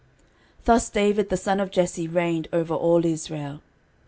[0.61, 3.61] 13:029:026 Thus David the son of Jesse reigned over all Israel.